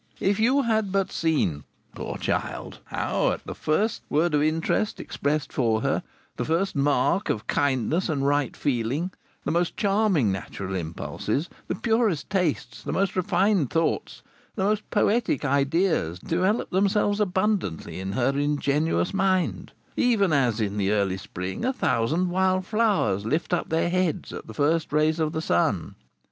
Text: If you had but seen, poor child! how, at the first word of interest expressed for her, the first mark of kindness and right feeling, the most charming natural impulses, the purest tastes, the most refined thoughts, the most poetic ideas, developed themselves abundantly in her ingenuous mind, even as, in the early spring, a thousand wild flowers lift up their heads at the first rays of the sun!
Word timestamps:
If 0.19 0.39
you 0.39 0.63
had 0.63 0.91
but 0.91 1.11
seen, 1.11 1.63
poor 1.93 2.17
child! 2.17 2.79
how, 2.85 3.33
at 3.33 3.45
the 3.45 3.53
first 3.53 4.01
word 4.09 4.33
of 4.33 4.41
interest 4.41 4.99
expressed 4.99 5.53
for 5.53 5.81
her, 5.81 6.01
the 6.37 6.43
first 6.43 6.75
mark 6.75 7.29
of 7.29 7.45
kindness 7.45 8.09
and 8.09 8.25
right 8.25 8.57
feeling, 8.57 9.11
the 9.43 9.51
most 9.51 9.77
charming 9.77 10.31
natural 10.31 10.73
impulses, 10.73 11.49
the 11.67 11.75
purest 11.75 12.31
tastes, 12.31 12.81
the 12.81 12.91
most 12.91 13.15
refined 13.15 13.69
thoughts, 13.69 14.23
the 14.55 14.63
most 14.63 14.89
poetic 14.89 15.45
ideas, 15.45 16.17
developed 16.17 16.71
themselves 16.71 17.19
abundantly 17.19 17.99
in 17.99 18.13
her 18.13 18.31
ingenuous 18.35 19.13
mind, 19.13 19.71
even 19.95 20.33
as, 20.33 20.59
in 20.59 20.77
the 20.77 20.91
early 20.91 21.17
spring, 21.17 21.63
a 21.63 21.71
thousand 21.71 22.31
wild 22.31 22.65
flowers 22.65 23.23
lift 23.23 23.53
up 23.53 23.69
their 23.69 23.91
heads 23.91 24.33
at 24.33 24.47
the 24.47 24.55
first 24.55 24.91
rays 24.91 25.19
of 25.19 25.31
the 25.31 25.43
sun! 25.43 25.93